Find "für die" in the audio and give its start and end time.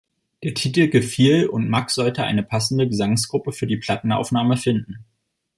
3.51-3.77